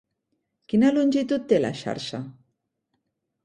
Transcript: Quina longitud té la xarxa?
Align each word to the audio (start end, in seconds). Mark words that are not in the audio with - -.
Quina 0.73 0.89
longitud 0.95 1.47
té 1.53 1.61
la 1.61 1.73
xarxa? 1.85 2.25